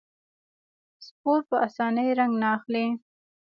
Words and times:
سپور 1.05 1.39
په 1.49 1.55
اسانۍ 1.67 2.09
رنګ 2.19 2.33
نه 2.41 2.47
اخلي. 2.57 2.85